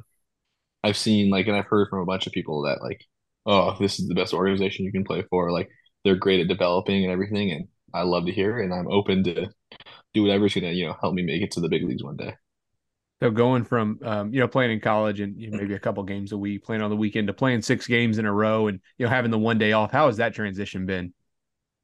I've 0.82 0.96
seen 0.96 1.30
like, 1.30 1.46
and 1.46 1.56
I've 1.56 1.66
heard 1.66 1.88
from 1.90 2.00
a 2.00 2.06
bunch 2.06 2.26
of 2.26 2.32
people 2.32 2.62
that 2.62 2.82
like, 2.82 3.04
oh, 3.46 3.76
this 3.80 3.98
is 3.98 4.08
the 4.08 4.14
best 4.14 4.34
organization 4.34 4.84
you 4.84 4.92
can 4.92 5.04
play 5.04 5.24
for. 5.30 5.50
Like 5.52 5.68
they're 6.04 6.16
great 6.16 6.40
at 6.40 6.48
developing 6.48 7.04
and 7.04 7.12
everything, 7.12 7.52
and 7.52 7.68
I 7.94 8.02
love 8.02 8.26
to 8.26 8.32
hear, 8.32 8.58
it, 8.58 8.64
and 8.64 8.74
I'm 8.74 8.90
open 8.90 9.24
to 9.24 9.48
do 10.12 10.22
whatever's 10.22 10.54
going 10.54 10.64
to 10.64 10.72
you 10.72 10.86
know 10.86 10.96
help 11.00 11.14
me 11.14 11.22
make 11.22 11.42
it 11.42 11.52
to 11.52 11.60
the 11.60 11.68
big 11.68 11.84
leagues 11.84 12.02
one 12.02 12.16
day. 12.16 12.34
So 13.22 13.30
going 13.30 13.64
from 13.64 13.98
um, 14.02 14.34
you 14.34 14.40
know 14.40 14.48
playing 14.48 14.72
in 14.72 14.80
college 14.80 15.20
and 15.20 15.40
you 15.40 15.50
know, 15.50 15.58
maybe 15.58 15.74
a 15.74 15.78
couple 15.78 16.02
games 16.04 16.32
a 16.32 16.38
week, 16.38 16.64
playing 16.64 16.82
on 16.82 16.90
the 16.90 16.96
weekend 16.96 17.28
to 17.28 17.32
playing 17.32 17.62
six 17.62 17.86
games 17.86 18.18
in 18.18 18.26
a 18.26 18.32
row, 18.32 18.66
and 18.66 18.80
you 18.98 19.06
know 19.06 19.10
having 19.10 19.30
the 19.30 19.38
one 19.38 19.58
day 19.58 19.72
off, 19.72 19.92
how 19.92 20.06
has 20.06 20.18
that 20.18 20.34
transition 20.34 20.84
been? 20.84 21.14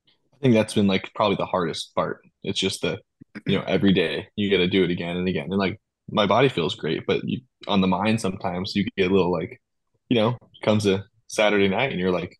I 0.06 0.36
think 0.42 0.54
that's 0.54 0.74
been 0.74 0.88
like 0.88 1.10
probably 1.14 1.36
the 1.36 1.46
hardest 1.46 1.94
part. 1.94 2.20
It's 2.42 2.58
just 2.58 2.82
the, 2.82 2.98
you 3.46 3.56
know, 3.56 3.64
every 3.64 3.92
day 3.92 4.26
you 4.34 4.50
got 4.50 4.56
to 4.56 4.66
do 4.66 4.82
it 4.82 4.90
again 4.90 5.16
and 5.16 5.28
again. 5.28 5.44
And 5.44 5.56
like 5.56 5.80
my 6.10 6.26
body 6.26 6.48
feels 6.48 6.74
great, 6.74 7.06
but 7.06 7.20
you 7.24 7.40
on 7.68 7.80
the 7.80 7.86
mind 7.86 8.20
sometimes 8.20 8.74
you 8.74 8.84
get 8.96 9.10
a 9.10 9.14
little 9.14 9.32
like, 9.32 9.60
you 10.08 10.16
know, 10.16 10.36
comes 10.62 10.84
a 10.86 11.04
Saturday 11.32 11.66
night 11.68 11.90
and 11.90 11.98
you're 11.98 12.12
like, 12.12 12.38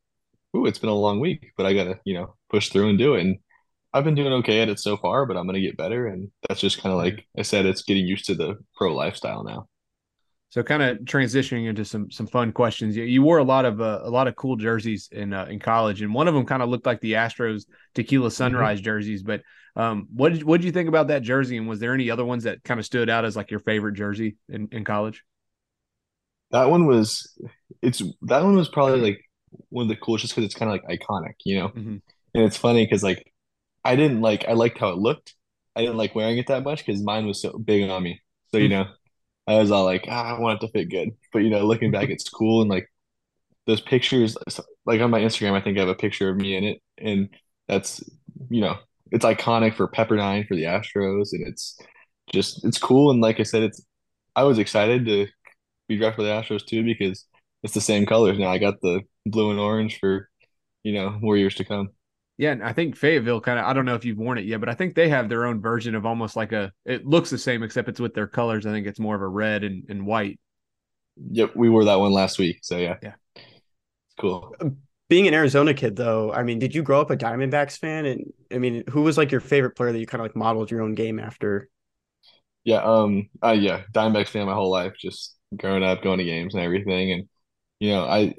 ooh, 0.55 0.67
it's 0.67 0.79
been 0.79 0.91
a 0.91 0.95
long 0.95 1.19
week, 1.19 1.53
but 1.57 1.65
I 1.65 1.73
got 1.73 1.85
to, 1.85 1.99
you 2.05 2.15
know, 2.15 2.37
push 2.51 2.69
through 2.69 2.91
and 2.91 2.99
do 2.99 3.15
it. 3.15 3.23
And 3.23 3.39
I've 3.93 4.05
been 4.05 4.15
doing 4.15 4.33
okay 4.35 4.61
at 4.61 4.69
it 4.69 4.79
so 4.79 4.97
far, 4.99 5.25
but 5.27 5.37
I'm 5.37 5.49
to 5.49 5.61
get 5.61 5.77
better. 5.77 6.07
And 6.07 6.31
that's 6.47 6.61
just 6.61 6.81
kind 6.81 6.93
of 6.93 6.99
like 6.99 7.27
I 7.37 7.43
said, 7.43 7.67
it's 7.67 7.83
getting 7.83 8.07
used 8.07 8.27
to 8.27 8.35
the 8.35 8.59
pro 8.77 8.95
lifestyle 8.95 9.45
now. 9.45 9.69
So 10.51 10.63
kind 10.63 10.83
of 10.83 10.99
transitioning 10.99 11.67
into 11.67 11.83
some 11.83 12.11
some 12.11 12.27
fun 12.27 12.53
questions. 12.53 12.95
You, 12.95 13.05
you 13.05 13.23
wore 13.23 13.39
a 13.39 13.45
lot 13.45 13.65
of 13.65 13.81
uh, 13.81 14.01
a 14.03 14.11
lot 14.11 14.29
of 14.29 14.37
cool 14.37 14.57
jerseys 14.57 15.09
in 15.11 15.33
uh, 15.33 15.47
in 15.47 15.59
college, 15.59 16.03
and 16.03 16.13
one 16.13 16.29
of 16.29 16.35
them 16.35 16.45
kind 16.45 16.63
of 16.63 16.69
looked 16.69 16.85
like 16.85 17.01
the 17.01 17.15
Astros 17.15 17.65
Tequila 17.95 18.31
Sunrise 18.31 18.83
jerseys. 18.83 19.23
But 19.23 19.41
um, 19.77 20.09
what 20.15 20.35
did 20.35 20.43
what 20.43 20.61
did 20.61 20.67
you 20.67 20.73
think 20.73 20.91
about 20.91 21.09
that 21.09 21.23
jersey? 21.23 21.57
And 21.57 21.67
was 21.67 21.81
there 21.81 21.95
any 21.95 22.11
other 22.11 22.27
ones 22.27 22.45
that 22.45 22.63
kind 22.65 22.79
of 22.79 22.85
stood 22.85 23.09
out 23.09 23.25
as 23.25 23.35
like 23.35 23.51
your 23.51 23.61
favorite 23.61 23.95
jersey 23.95 24.37
in, 24.51 24.69
in 24.73 24.85
college? 24.85 25.25
That 26.53 26.71
one 26.71 26.87
was, 26.87 27.37
it's 27.81 28.03
that 28.23 28.45
one 28.45 28.57
was 28.57 28.69
probably 28.69 29.01
like 29.01 29.21
one 29.71 29.85
of 29.85 29.89
the 29.89 29.97
coolest 29.97 30.23
just 30.23 30.35
because 30.35 30.47
it's 30.47 30.55
kind 30.55 30.71
of 30.71 30.81
like 30.81 31.01
iconic, 31.01 31.35
you 31.45 31.59
know. 31.59 31.69
Mhm. 31.69 32.01
And 32.35 32.45
it's 32.45 32.57
funny 32.57 32.85
because 32.85 33.03
like 33.03 33.33
I 33.85 33.97
didn't 33.97 34.21
like 34.21 34.47
I 34.49 34.53
liked 34.53 34.79
how 34.79 34.91
it 34.91 34.99
looked. 34.99 35.35
I 35.77 35.81
didn't 35.83 35.97
like 35.97 36.15
wearing 36.15 36.39
it 36.39 36.47
that 36.49 36.65
much 36.65 36.85
because 36.85 37.03
mine 37.03 37.27
was 37.27 37.41
so 37.41 37.59
big 37.59 37.89
on 37.89 38.03
me. 38.03 38.21
So 38.53 38.59
you 38.59 38.69
know, 38.69 38.87
I 39.47 39.59
was 39.59 39.71
all 39.71 39.85
like, 39.85 40.07
ah, 40.09 40.37
I 40.37 40.41
want 40.41 40.63
it 40.63 40.67
to 40.67 40.73
fit 40.73 40.91
good. 40.91 41.11
But 41.33 41.41
you 41.41 41.51
know, 41.51 41.67
looking 41.67 41.91
back, 41.91 42.09
it's 42.11 42.29
cool 42.29 42.63
and 42.63 42.71
like 42.71 42.89
those 43.67 43.81
pictures. 43.81 44.37
Like 44.87 45.01
on 45.01 45.11
my 45.11 45.21
Instagram, 45.21 45.53
I 45.53 45.61
think 45.63 45.79
I 45.79 45.81
have 45.81 45.89
a 45.89 45.95
picture 45.95 46.29
of 46.31 46.37
me 46.37 46.57
in 46.57 46.65
it, 46.65 46.83
and 46.99 47.29
that's 47.69 48.03
you 48.51 48.61
know, 48.61 48.77
it's 49.11 49.25
iconic 49.25 49.75
for 49.77 49.89
Pepperdine 49.89 50.47
for 50.47 50.55
the 50.57 50.65
Astros, 50.65 51.33
and 51.33 51.47
it's 51.47 51.79
just 52.33 52.65
it's 52.65 52.79
cool. 52.79 53.11
And 53.11 53.21
like 53.21 53.41
I 53.41 53.45
said, 53.45 53.63
it's 53.63 53.85
I 54.37 54.45
was 54.45 54.59
excited 54.59 55.07
to 55.07 55.27
be 55.95 55.99
drafted 55.99 56.19
by 56.19 56.25
the 56.25 56.31
Astros 56.43 56.67
too 56.67 56.85
because 56.85 57.27
it's 57.63 57.75
the 57.75 57.81
same 57.81 58.07
colors 58.07 58.39
now. 58.39 58.49
I 58.51 58.59
got 58.59 58.81
the 58.81 59.03
blue 59.27 59.51
and 59.51 59.61
orange 59.61 59.99
for 60.01 60.29
you 60.85 60.95
know 60.95 61.11
more 61.21 61.37
years 61.37 61.57
to 61.57 61.65
come. 61.65 61.91
Yeah, 62.39 62.53
and 62.53 62.65
I 62.65 62.73
think 62.73 62.97
Fayetteville 62.97 63.41
kind 63.41 63.59
of 63.59 63.67
I 63.67 63.73
don't 63.73 63.85
know 63.85 63.95
if 63.95 64.05
you've 64.05 64.19
worn 64.19 64.39
it 64.39 64.45
yet, 64.47 64.59
but 64.61 64.69
I 64.69 64.75
think 64.75 64.95
they 64.95 65.09
have 65.11 65.29
their 65.29 65.45
own 65.47 65.61
version 65.61 65.95
of 65.95 66.07
almost 66.07 66.35
like 66.35 66.53
a 66.53 66.73
it 66.85 67.07
looks 67.07 67.31
the 67.31 67.39
same 67.39 67.63
except 67.63 67.89
it's 67.89 68.01
with 68.01 68.15
their 68.15 68.27
colors. 68.27 68.67
I 68.67 68.71
think 68.73 68.87
it's 68.87 68.99
more 68.99 69.15
of 69.15 69.23
a 69.23 69.29
red 69.29 69.65
and, 69.65 69.85
and 69.89 70.07
white. 70.07 70.41
Yep, 71.17 71.57
we 71.57 71.69
wore 71.69 71.85
that 71.85 72.01
one 72.01 72.13
last 72.13 72.39
week. 72.39 72.59
So 72.63 72.77
yeah, 72.79 72.97
Yeah. 73.01 73.15
it's 74.07 74.15
cool. 74.19 74.57
Being 75.09 75.29
an 75.29 75.35
Arizona 75.35 75.75
kid, 75.75 75.97
though, 75.97 76.33
I 76.33 76.43
mean, 76.43 76.59
did 76.59 76.75
you 76.75 76.83
grow 76.83 77.01
up 77.01 77.11
a 77.11 77.17
Diamondbacks 77.17 77.79
fan? 77.79 78.07
And 78.07 78.33
I 78.51 78.59
mean, 78.59 78.83
who 78.89 79.03
was 79.03 79.19
like 79.19 79.31
your 79.31 79.41
favorite 79.43 79.77
player 79.77 79.93
that 79.93 79.99
you 79.99 80.07
kind 80.07 80.21
of 80.21 80.25
like 80.25 80.37
modeled 80.37 80.71
your 80.71 80.81
own 80.83 80.95
game 80.95 81.19
after? 81.19 81.69
Yeah, 82.65 82.83
um, 82.83 83.29
uh, 83.43 83.53
yeah, 83.53 83.83
Diamondbacks 83.93 84.29
fan 84.29 84.47
my 84.47 84.55
whole 84.55 84.71
life, 84.71 84.95
just 84.99 85.37
growing 85.57 85.83
up, 85.83 86.03
going 86.03 86.19
to 86.19 86.25
games 86.25 86.55
and 86.55 86.63
everything, 86.63 87.13
and 87.13 87.29
you 87.81 87.91
know, 87.91 88.05
I 88.07 88.35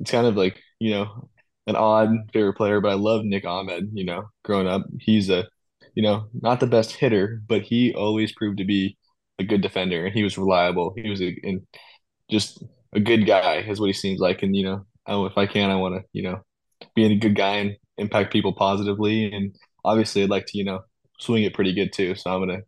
it's 0.00 0.10
kind 0.10 0.26
of 0.26 0.36
like 0.36 0.60
you 0.80 0.90
know 0.92 1.28
an 1.66 1.76
odd 1.76 2.10
favorite 2.32 2.54
player, 2.54 2.80
but 2.80 2.90
I 2.92 2.94
love 2.94 3.24
Nick 3.24 3.44
Ahmed. 3.46 3.90
You 3.94 4.04
know, 4.04 4.24
growing 4.44 4.66
up, 4.68 4.82
he's 5.00 5.30
a 5.30 5.46
you 5.94 6.02
know 6.02 6.28
not 6.34 6.60
the 6.60 6.66
best 6.66 6.92
hitter, 6.92 7.42
but 7.48 7.62
he 7.62 7.94
always 7.94 8.32
proved 8.32 8.58
to 8.58 8.64
be 8.64 8.98
a 9.38 9.44
good 9.44 9.62
defender, 9.62 10.06
and 10.06 10.14
he 10.14 10.22
was 10.24 10.38
reliable. 10.38 10.94
He 10.96 11.10
was 11.10 11.22
a, 11.22 11.36
and 11.44 11.62
just 12.30 12.62
a 12.92 13.00
good 13.00 13.26
guy 13.26 13.56
is 13.58 13.80
what 13.80 13.86
he 13.86 13.92
seems 13.92 14.20
like, 14.20 14.42
and 14.42 14.54
you 14.56 14.64
know, 14.64 14.86
I, 15.06 15.14
if 15.26 15.38
I 15.38 15.46
can, 15.46 15.70
I 15.70 15.76
want 15.76 15.96
to 15.96 16.04
you 16.12 16.22
know 16.22 16.42
be 16.94 17.06
a 17.06 17.16
good 17.16 17.36
guy 17.36 17.56
and 17.56 17.76
impact 17.98 18.32
people 18.32 18.52
positively, 18.54 19.32
and 19.32 19.56
obviously, 19.84 20.22
I'd 20.22 20.30
like 20.30 20.46
to 20.48 20.58
you 20.58 20.64
know 20.64 20.80
swing 21.20 21.44
it 21.44 21.54
pretty 21.54 21.74
good 21.74 21.92
too. 21.92 22.14
So 22.14 22.32
I'm 22.34 22.40
gonna 22.42 22.62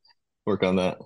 work 0.46 0.62
on 0.62 0.76
that. 0.76 0.98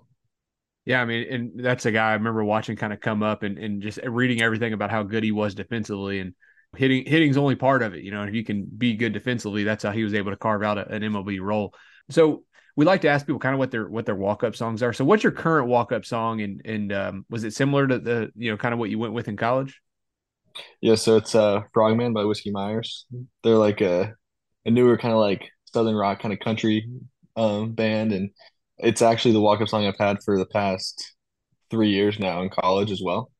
Yeah, 0.88 1.02
I 1.02 1.04
mean, 1.04 1.26
and 1.30 1.50
that's 1.62 1.84
a 1.84 1.92
guy 1.92 2.12
I 2.12 2.14
remember 2.14 2.42
watching 2.42 2.74
kind 2.74 2.94
of 2.94 3.00
come 3.00 3.22
up 3.22 3.42
and, 3.42 3.58
and 3.58 3.82
just 3.82 3.98
reading 4.06 4.40
everything 4.40 4.72
about 4.72 4.90
how 4.90 5.02
good 5.02 5.22
he 5.22 5.32
was 5.32 5.54
defensively 5.54 6.18
and 6.18 6.32
hitting 6.78 7.04
hitting's 7.04 7.36
only 7.36 7.56
part 7.56 7.82
of 7.82 7.92
it. 7.92 8.02
You 8.04 8.10
know, 8.10 8.22
if 8.24 8.32
you 8.32 8.42
can 8.42 8.64
be 8.64 8.94
good 8.94 9.12
defensively, 9.12 9.64
that's 9.64 9.82
how 9.82 9.90
he 9.90 10.02
was 10.02 10.14
able 10.14 10.30
to 10.30 10.38
carve 10.38 10.62
out 10.62 10.78
a, 10.78 10.88
an 10.90 11.02
MLB 11.02 11.40
role. 11.40 11.74
So 12.08 12.44
we 12.74 12.86
like 12.86 13.02
to 13.02 13.08
ask 13.08 13.26
people 13.26 13.38
kind 13.38 13.52
of 13.52 13.58
what 13.58 13.70
their 13.70 13.86
what 13.86 14.06
their 14.06 14.14
walk 14.14 14.42
up 14.44 14.56
songs 14.56 14.82
are. 14.82 14.94
So 14.94 15.04
what's 15.04 15.22
your 15.22 15.32
current 15.32 15.68
walk 15.68 15.92
up 15.92 16.06
song 16.06 16.40
and 16.40 16.62
and 16.64 16.90
um, 16.90 17.26
was 17.28 17.44
it 17.44 17.52
similar 17.52 17.86
to 17.86 17.98
the 17.98 18.32
you 18.34 18.50
know 18.50 18.56
kind 18.56 18.72
of 18.72 18.78
what 18.78 18.88
you 18.88 18.98
went 18.98 19.12
with 19.12 19.28
in 19.28 19.36
college? 19.36 19.82
Yeah, 20.80 20.94
so 20.94 21.16
it's 21.16 21.34
uh 21.34 21.62
Frogman 21.72 22.12
by 22.12 22.24
Whiskey 22.24 22.50
Myers. 22.50 23.06
They're 23.42 23.56
like 23.56 23.80
a 23.80 24.14
a 24.64 24.70
newer 24.70 24.96
kind 24.96 25.12
of 25.12 25.20
like 25.20 25.50
southern 25.66 25.94
rock 25.96 26.20
kind 26.20 26.32
of 26.32 26.40
country 26.40 26.88
um 27.36 27.72
band 27.74 28.12
and 28.12 28.30
it's 28.78 29.02
actually 29.02 29.32
the 29.32 29.40
walk 29.40 29.60
up 29.60 29.68
song 29.68 29.86
I've 29.86 29.98
had 29.98 30.22
for 30.24 30.38
the 30.38 30.46
past 30.46 31.14
three 31.70 31.90
years 31.90 32.18
now 32.18 32.42
in 32.42 32.50
college 32.50 32.90
as 32.90 33.02
well. 33.02 33.30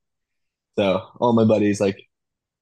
So 0.77 1.03
all 1.21 1.33
my 1.33 1.45
buddies 1.45 1.81
like 1.81 1.97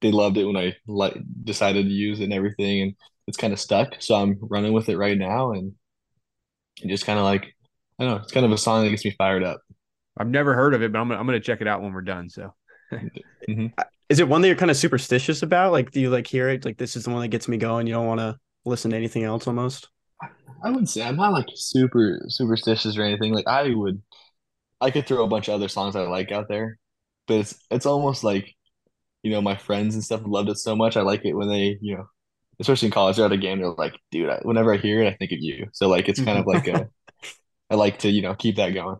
they 0.00 0.12
loved 0.12 0.36
it 0.36 0.44
when 0.44 0.56
I 0.56 0.74
like 0.86 1.16
decided 1.44 1.86
to 1.86 1.92
use 1.92 2.20
it 2.20 2.24
and 2.24 2.32
everything, 2.32 2.82
and 2.82 2.94
it's 3.26 3.36
kind 3.36 3.52
of 3.52 3.60
stuck. 3.60 4.00
So 4.00 4.14
I'm 4.14 4.38
running 4.40 4.72
with 4.72 4.88
it 4.88 4.98
right 4.98 5.16
now, 5.16 5.52
and, 5.52 5.72
and 6.82 6.90
just 6.90 7.06
kind 7.06 7.18
of 7.18 7.24
like 7.24 7.46
I 7.98 8.04
don't 8.04 8.14
know, 8.14 8.22
it's 8.22 8.32
kind 8.32 8.46
of 8.46 8.52
a 8.52 8.58
song 8.58 8.84
that 8.84 8.90
gets 8.90 9.04
me 9.04 9.14
fired 9.16 9.42
up. 9.42 9.60
I've 10.18 10.28
never 10.28 10.54
heard 10.54 10.74
of 10.74 10.82
it, 10.82 10.92
but 10.92 10.98
I'm 10.98 11.08
gonna, 11.08 11.20
I'm 11.20 11.26
gonna 11.26 11.40
check 11.40 11.60
it 11.60 11.68
out 11.68 11.82
when 11.82 11.92
we're 11.92 12.02
done. 12.02 12.28
So. 12.28 12.54
mm-hmm. 12.92 13.66
Is 14.08 14.20
it 14.20 14.28
one 14.28 14.40
that 14.40 14.48
you're 14.48 14.56
kind 14.56 14.70
of 14.70 14.76
superstitious 14.76 15.42
about? 15.42 15.72
Like, 15.72 15.90
do 15.90 16.00
you 16.00 16.10
like 16.10 16.26
hear 16.26 16.48
it? 16.48 16.64
Like, 16.64 16.78
this 16.78 16.94
is 16.94 17.04
the 17.04 17.10
one 17.10 17.22
that 17.22 17.28
gets 17.28 17.48
me 17.48 17.56
going. 17.56 17.86
You 17.86 17.94
don't 17.94 18.06
want 18.06 18.20
to 18.20 18.38
listen 18.64 18.92
to 18.92 18.96
anything 18.96 19.24
else, 19.24 19.46
almost. 19.46 19.88
I 20.62 20.70
wouldn't 20.70 20.90
say 20.90 21.02
I'm 21.02 21.16
not 21.16 21.32
like 21.32 21.46
super 21.54 22.20
superstitious 22.28 22.96
or 22.96 23.02
anything. 23.02 23.32
Like 23.32 23.46
I 23.48 23.70
would, 23.70 24.02
I 24.80 24.90
could 24.90 25.06
throw 25.06 25.24
a 25.24 25.28
bunch 25.28 25.48
of 25.48 25.54
other 25.54 25.68
songs 25.68 25.96
I 25.96 26.02
like 26.02 26.32
out 26.32 26.48
there, 26.48 26.78
but 27.26 27.38
it's 27.38 27.56
it's 27.70 27.86
almost 27.86 28.24
like, 28.24 28.54
you 29.22 29.30
know, 29.32 29.42
my 29.42 29.56
friends 29.56 29.94
and 29.94 30.04
stuff 30.04 30.22
loved 30.26 30.50
it 30.50 30.58
so 30.58 30.76
much. 30.76 30.96
I 30.96 31.02
like 31.02 31.24
it 31.24 31.34
when 31.34 31.48
they, 31.48 31.78
you 31.82 31.96
know, 31.96 32.08
especially 32.60 32.86
in 32.86 32.92
college, 32.92 33.16
they're 33.16 33.26
at 33.26 33.32
a 33.32 33.38
game, 33.38 33.60
they're 33.60 33.70
like, 33.70 33.94
dude, 34.10 34.30
I, 34.30 34.40
whenever 34.42 34.72
I 34.74 34.78
hear 34.78 35.02
it, 35.02 35.08
I 35.08 35.16
think 35.16 35.32
of 35.32 35.40
you. 35.40 35.68
So 35.72 35.88
like, 35.88 36.08
it's 36.08 36.22
kind 36.22 36.38
of 36.38 36.46
like 36.46 36.68
a, 36.68 36.88
I 37.70 37.74
like 37.76 38.00
to 38.00 38.10
you 38.10 38.22
know 38.22 38.34
keep 38.34 38.56
that 38.56 38.70
going. 38.70 38.98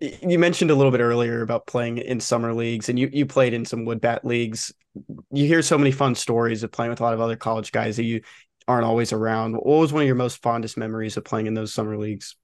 You 0.00 0.38
mentioned 0.38 0.70
a 0.70 0.74
little 0.74 0.92
bit 0.92 1.00
earlier 1.02 1.42
about 1.42 1.66
playing 1.66 1.98
in 1.98 2.20
summer 2.20 2.54
leagues, 2.54 2.88
and 2.88 2.98
you 2.98 3.10
you 3.12 3.26
played 3.26 3.52
in 3.54 3.64
some 3.66 3.84
wood 3.84 4.00
bat 4.00 4.24
leagues. 4.24 4.72
You 5.30 5.46
hear 5.46 5.62
so 5.62 5.76
many 5.76 5.92
fun 5.92 6.14
stories 6.14 6.62
of 6.62 6.72
playing 6.72 6.90
with 6.90 7.00
a 7.00 7.02
lot 7.02 7.14
of 7.14 7.20
other 7.20 7.36
college 7.36 7.70
guys 7.70 7.96
that 7.96 8.04
you 8.04 8.22
aren't 8.70 8.86
always 8.86 9.12
around. 9.12 9.54
What 9.54 9.66
was 9.66 9.92
one 9.92 10.02
of 10.02 10.06
your 10.06 10.14
most 10.14 10.42
fondest 10.42 10.78
memories 10.78 11.16
of 11.16 11.24
playing 11.24 11.46
in 11.46 11.54
those 11.54 11.74
summer 11.74 11.98
leagues? 11.98 12.36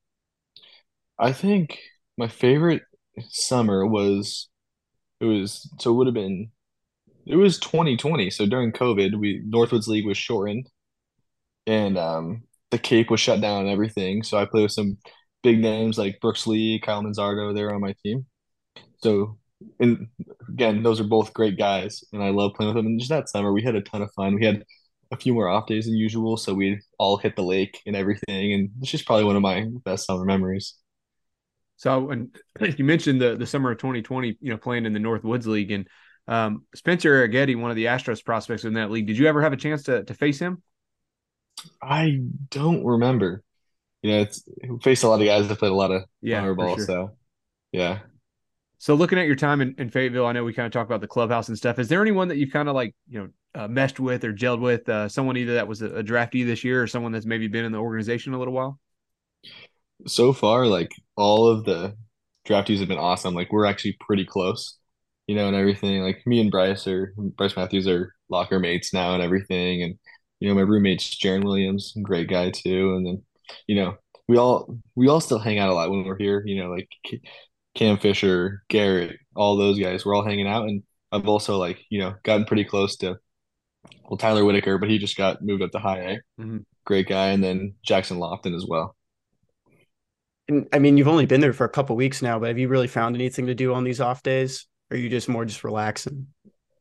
I 1.19 1.33
think 1.33 1.79
my 2.19 2.27
favorite 2.27 2.83
summer 3.31 3.87
was 3.87 4.49
it 5.21 5.25
was 5.25 5.71
so 5.79 5.93
it 5.93 5.95
would 5.95 6.07
have 6.09 6.15
been 6.15 6.51
it 7.27 7.37
was 7.37 7.59
2020. 7.61 8.31
So 8.31 8.47
during 8.47 8.73
COVID, 8.73 9.19
we 9.19 9.43
Northwoods 9.49 9.87
League 9.87 10.07
was 10.07 10.19
shortened 10.19 10.69
and 11.67 11.97
um 11.97 12.43
the 12.73 12.79
Cape 12.79 13.11
was 13.11 13.21
shut 13.21 13.41
down 13.41 13.63
and 13.63 13.71
everything. 13.71 14.25
So 14.25 14.37
I 14.37 14.45
played 14.47 14.63
with 14.65 14.73
some 14.73 14.99
big 15.45 15.61
names 15.61 15.97
like 15.97 16.21
Brooks 16.21 16.47
Lee, 16.47 16.81
Kyle 16.81 17.03
Manzardo, 17.03 17.55
they're 17.55 17.75
on 17.75 17.81
my 17.81 17.95
team. 18.05 18.27
So 19.03 19.39
and 19.81 20.09
again, 20.49 20.83
those 20.83 21.01
are 21.01 21.05
both 21.05 21.33
great 21.33 21.57
guys 21.57 22.03
and 22.13 22.23
I 22.23 22.31
love 22.31 22.55
playing 22.55 22.75
with 22.75 22.83
them. 22.83 22.87
And 22.87 22.99
just 22.99 23.11
that 23.11 23.29
summer 23.29 23.53
we 23.53 23.63
had 23.63 23.77
a 23.77 23.81
ton 23.81 24.03
of 24.03 24.13
fun. 24.15 24.35
We 24.35 24.45
had 24.45 24.65
a 25.11 25.17
few 25.17 25.35
more 25.35 25.49
off 25.49 25.67
days 25.67 25.87
than 25.87 25.95
usual, 25.95 26.37
so 26.37 26.55
we 26.55 26.81
all 26.99 27.17
hit 27.17 27.37
the 27.37 27.43
lake 27.43 27.83
and 27.87 27.95
everything, 27.95 28.53
and 28.53 28.71
it's 28.81 28.91
just 28.91 29.07
probably 29.07 29.25
one 29.25 29.37
of 29.37 29.43
my 29.43 29.67
best 29.85 30.07
summer 30.07 30.25
memories. 30.25 30.75
So, 31.77 32.11
and 32.11 32.37
you 32.79 32.85
mentioned 32.85 33.21
the 33.21 33.37
the 33.37 33.47
summer 33.47 33.71
of 33.71 33.79
2020, 33.79 34.39
you 34.41 34.51
know, 34.51 34.57
playing 34.57 34.87
in 34.87 34.93
the 34.93 34.99
Northwoods 34.99 35.47
League, 35.47 35.71
and 35.71 35.89
um, 36.29 36.65
Spencer 36.75 37.29
Arrighetti, 37.29 37.59
one 37.61 37.71
of 37.71 37.77
the 37.77 37.87
Astros 37.87 38.25
prospects 38.25 38.65
in 38.65 38.75
that 38.75 38.91
league. 38.91 39.07
Did 39.07 39.19
you 39.19 39.27
ever 39.27 39.43
have 39.43 39.53
a 39.53 39.57
chance 39.57 39.85
to 39.85 40.05
to 40.05 40.15
face 40.15 40.39
him? 40.39 40.63
I 41.83 42.21
don't 42.51 42.85
remember. 42.85 43.43
You 44.03 44.13
know, 44.13 44.21
it's 44.21 44.43
faced 44.83 45.05
a 45.05 45.09
lot 45.09 45.21
of 45.21 45.27
guys 45.27 45.49
that 45.49 45.59
played 45.59 45.73
a 45.73 45.75
lot 45.75 45.91
of 45.91 46.03
yeah, 46.21 46.41
fireball, 46.41 46.77
sure. 46.77 46.87
so 46.87 47.11
yeah. 47.73 48.01
So 48.79 48.95
looking 48.95 49.19
at 49.19 49.27
your 49.27 49.37
time 49.37 49.61
in, 49.61 49.75
in, 49.79 49.91
Fayetteville, 49.91 50.27
I 50.27 50.33
know 50.33 50.45
we 50.45 50.53
kind 50.53 50.67
of 50.67 50.73
talked 50.73 50.91
about 50.91 51.01
the 51.01 51.07
clubhouse 51.07 51.49
and 51.49 51.57
stuff. 51.57 51.79
Is 51.79 51.89
there 51.89 52.03
anyone 52.03 52.29
that 52.29 52.37
you 52.37 52.51
kind 52.51 52.69
of 52.69 52.75
like, 52.75 52.95
you 53.09 53.19
know, 53.19 53.29
uh, 53.57 53.69
meshed 53.69 53.99
with 53.99 54.25
or 54.25 54.33
gelled 54.33 54.61
with? 54.61 54.89
Uh, 54.89 55.09
someone 55.09 55.37
either 55.37 55.55
that 55.55 55.69
was 55.69 55.83
a, 55.83 55.87
a 55.97 56.03
draftee 56.05 56.47
this 56.47 56.65
year 56.65 56.83
or 56.83 56.87
someone 56.87 57.13
that's 57.13 57.27
maybe 57.27 57.49
been 57.49 57.65
in 57.65 57.73
the 57.73 57.79
organization 57.79 58.35
a 58.35 58.39
little 58.39 58.55
while? 58.55 58.79
So 60.07 60.33
far, 60.33 60.67
like 60.67 60.93
all 61.17 61.49
of 61.49 61.65
the 61.65 61.97
draftees 62.47 62.81
have 62.81 62.89
been 62.89 62.99
awesome. 62.99 63.35
Like 63.35 63.53
we're 63.53 63.67
actually 63.67 63.97
pretty 64.01 64.25
close, 64.25 64.79
you 65.27 65.35
know, 65.35 65.49
and 65.49 65.57
everything. 65.57 66.03
Like 66.03 66.23
me 66.27 66.41
and 66.41 66.51
Brice 66.51 66.87
or 66.87 67.15
Brice 67.17 67.57
Matthews 67.57 67.89
are 67.89 68.15
locker 68.29 68.59
mates 68.59 68.93
now 68.93 69.15
and 69.15 69.23
everything. 69.23 69.83
And 69.83 69.99
you 70.41 70.49
know, 70.49 70.55
my 70.55 70.63
roommate's 70.63 71.19
Jarren 71.19 71.45
Williams, 71.45 71.95
great 72.03 72.29
guy 72.29 72.51
too. 72.51 72.95
And 72.95 73.07
then, 73.07 73.23
you 73.67 73.77
know, 73.77 73.97
we 74.29 74.37
all 74.37 74.79
we 74.95 75.09
all 75.09 75.21
still 75.21 75.39
hang 75.39 75.59
out 75.59 75.71
a 75.71 75.75
lot 75.75 75.91
when 75.91 76.05
we're 76.05 76.19
here. 76.19 76.43
You 76.45 76.63
know, 76.63 76.71
like 76.71 76.89
Cam 77.75 77.99
Fisher, 77.99 78.63
Garrett, 78.69 79.17
all 79.35 79.57
those 79.57 79.79
guys. 79.79 80.05
We're 80.05 80.15
all 80.15 80.25
hanging 80.25 80.49
out, 80.49 80.65
and 80.69 80.83
I've 81.13 81.29
also 81.29 81.57
like 81.57 81.85
you 81.91 82.01
know 82.01 82.15
gotten 82.25 82.45
pretty 82.45 82.65
close 82.65 82.97
to 82.99 83.19
well 84.09 84.19
Tyler 84.19 84.45
Whitaker, 84.45 84.79
but 84.79 84.89
he 84.89 84.99
just 84.99 85.17
got 85.17 85.43
moved 85.43 85.63
up 85.63 85.73
to 85.73 85.79
high 85.79 85.99
A. 85.99 86.15
Mm-hmm. 86.41 86.59
Great 86.85 87.09
guy, 87.09 87.29
and 87.29 87.43
then 87.43 87.75
Jackson 87.83 88.19
Lofton 88.19 88.55
as 88.55 88.65
well. 88.67 88.97
And 90.49 90.69
I 90.73 90.79
mean, 90.79 90.97
you've 90.97 91.09
only 91.09 91.27
been 91.27 91.41
there 91.41 91.53
for 91.53 91.65
a 91.65 91.69
couple 91.69 91.97
weeks 91.97 92.23
now, 92.23 92.39
but 92.39 92.49
have 92.49 92.59
you 92.59 92.69
really 92.69 92.87
found 92.87 93.17
anything 93.17 93.47
to 93.47 93.55
do 93.55 93.75
on 93.75 93.85
these 93.85 94.01
off 94.01 94.23
days? 94.23 94.67
Or 94.91 94.97
are 94.97 95.01
you 95.01 95.09
just 95.09 95.29
more 95.29 95.45
just 95.45 95.65
relaxing? 95.65 96.29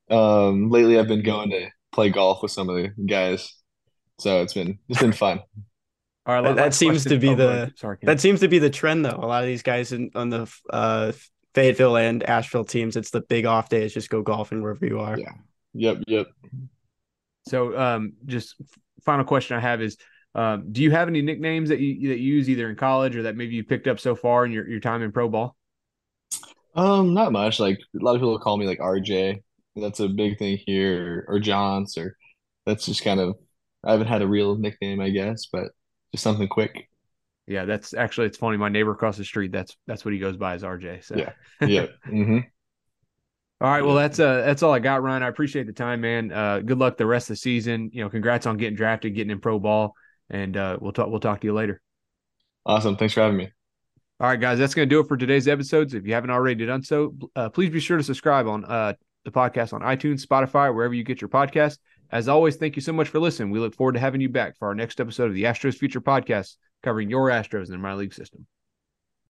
Um, 0.10 0.70
lately 0.70 1.00
I've 1.00 1.08
been 1.08 1.24
going 1.24 1.50
to 1.50 1.70
play 1.91 2.10
golf 2.10 2.44
with 2.44 2.51
some 2.51 2.70
of 2.70 2.75
the 2.75 2.89
guys, 3.05 3.55
so 4.20 4.44
it's 4.44 4.53
been 4.53 4.77
it's 4.89 5.01
been 5.01 5.12
fun. 5.12 5.39
All 6.27 6.36
right, 6.36 6.44
that, 6.44 6.55
that 6.55 6.74
seems 6.74 7.03
to 7.05 7.17
be 7.17 7.34
the 7.34 7.72
sorry, 7.75 7.98
that 8.03 8.20
seems 8.20 8.41
to 8.41 8.48
be 8.48 8.60
the 8.60 8.70
trend 8.70 9.05
though. 9.05 9.20
A 9.20 9.25
lot 9.25 9.44
of 9.44 9.48
these 9.48 9.63
guys 9.63 9.91
in, 9.91 10.12
on 10.13 10.29
the 10.29 10.51
uh, 10.70 11.13
Fayetteville 11.55 11.98
and 11.98 12.22
Asheville 12.24 12.65
teams, 12.65 12.96
it's 12.96 13.10
the 13.10 13.22
big 13.22 13.46
off 13.46 13.70
days. 13.70 13.94
Just 13.94 14.10
go 14.10 14.22
golfing 14.22 14.62
wherever 14.62 14.86
you 14.86 15.00
are. 15.00 15.17
Yeah. 15.17 15.34
Yep. 15.74 16.03
Yep. 16.08 16.27
So, 17.48 17.78
um, 17.78 18.14
just 18.25 18.56
final 19.04 19.25
question 19.25 19.58
I 19.58 19.60
have 19.60 19.82
is, 19.82 19.98
um, 20.34 20.72
do 20.72 20.82
you 20.82 20.92
have 20.92 21.08
any 21.08 21.22
nicknames 21.22 21.70
that 21.70 21.80
you 21.80 22.10
that 22.10 22.20
you 22.20 22.34
use 22.36 22.50
either 22.50 22.70
in 22.70 22.75
college 22.75 23.16
or 23.16 23.24
that 23.24 23.38
maybe 23.38 23.56
you 23.56 23.64
picked 23.64 23.88
up 23.88 24.00
so 24.00 24.16
far 24.16 24.46
in 24.46 24.52
your, 24.52 24.68
your 24.68 24.80
time 24.80 25.02
in 25.02 25.12
pro 25.12 25.30
ball? 25.30 25.56
Um, 26.75 27.14
not 27.14 27.32
much. 27.32 27.60
Like 27.60 27.80
a 28.00 28.04
lot 28.04 28.16
of 28.16 28.22
people 28.22 28.38
call 28.40 28.58
me 28.58 28.68
like 28.68 28.80
RJ. 28.80 29.42
That's 29.78 30.00
a 30.02 30.10
big 30.10 30.38
thing 30.38 30.60
here, 30.66 31.25
or, 31.28 31.36
or 31.36 31.40
Johns, 31.40 31.98
or 31.98 32.18
that's 32.66 32.86
just 32.86 33.04
kind 33.04 33.20
of. 33.20 33.36
I 33.84 33.92
haven't 33.92 34.08
had 34.08 34.24
a 34.24 34.28
real 34.28 34.58
nickname, 34.58 35.00
I 35.00 35.12
guess, 35.12 35.46
but 35.52 35.66
just 36.12 36.24
something 36.24 36.48
quick. 36.48 36.90
Yeah, 37.48 37.66
that's 37.66 37.94
actually 37.94 38.28
it's 38.28 38.38
funny. 38.38 38.58
My 38.58 38.70
neighbor 38.70 38.92
across 38.92 39.18
the 39.18 39.24
street, 39.24 39.52
that's 39.52 39.78
that's 39.86 40.04
what 40.04 40.14
he 40.14 40.20
goes 40.20 40.36
by 40.36 40.56
as 40.56 40.64
RJ. 40.64 41.04
So 41.04 41.16
yeah, 41.16 41.32
yeah. 41.62 41.86
mm-hmm. 42.08 42.40
All 43.62 43.70
right, 43.70 43.86
well 43.86 43.96
that's 43.96 44.20
uh 44.20 44.42
that's 44.42 44.64
all 44.64 44.74
I 44.74 44.80
got, 44.80 45.02
Ryan. 45.02 45.24
I 45.24 45.28
appreciate 45.28 45.66
the 45.66 45.74
time, 45.74 46.02
man. 46.02 46.32
Uh, 46.32 46.60
good 46.60 46.78
luck 46.78 46.98
the 46.98 47.06
rest 47.06 47.30
of 47.30 47.34
the 47.34 47.38
season. 47.38 47.90
You 47.94 48.04
know, 48.04 48.10
congrats 48.10 48.46
on 48.46 48.58
getting 48.58 48.76
drafted, 48.76 49.16
getting 49.16 49.32
in 49.32 49.40
pro 49.40 49.60
ball, 49.60 49.96
and 50.30 50.58
uh, 50.58 50.78
we'll 50.82 50.92
talk 50.92 51.10
we'll 51.10 51.22
talk 51.22 51.40
to 51.42 51.48
you 51.48 51.54
later. 51.54 51.82
Awesome, 52.66 52.98
thanks 52.98 53.14
for 53.14 53.22
having 53.22 53.38
me. 53.38 53.50
All 54.20 54.28
right, 54.28 54.40
guys, 54.40 54.60
that's 54.60 54.74
going 54.74 54.88
to 54.88 54.94
do 54.94 55.00
it 55.02 55.08
for 55.08 55.18
today's 55.18 55.48
episodes. 55.48 55.94
If 55.94 56.06
you 56.06 56.14
haven't 56.14 56.30
already 56.30 56.66
done 56.66 56.84
so, 56.84 57.16
uh, 57.36 57.50
please 57.50 57.70
be 57.70 57.82
sure 57.82 57.98
to 57.98 58.04
subscribe 58.04 58.48
on 58.48 58.64
uh, 58.66 58.94
the 59.26 59.32
podcast 59.32 59.74
on 59.74 59.82
iTunes, 59.82 60.26
Spotify, 60.26 60.74
wherever 60.74 60.94
you 60.94 61.04
get 61.04 61.20
your 61.20 61.30
podcast. 61.30 61.80
As 62.12 62.28
always, 62.28 62.56
thank 62.56 62.76
you 62.76 62.82
so 62.82 62.94
much 62.94 63.10
for 63.10 63.20
listening. 63.20 63.52
We 63.52 63.60
look 63.60 63.76
forward 63.76 63.94
to 63.94 64.00
having 64.00 64.22
you 64.22 64.30
back 64.30 64.58
for 64.58 64.70
our 64.70 64.76
next 64.76 65.02
episode 65.02 65.28
of 65.28 65.34
the 65.34 65.44
Astros 65.44 65.76
Future 65.76 66.02
Podcast, 66.02 66.56
covering 66.82 67.10
your 67.10 67.30
Astros 67.30 67.66
in 67.66 67.72
the 67.72 67.78
minor 67.78 67.98
league 67.98 68.14
system. 68.14 68.48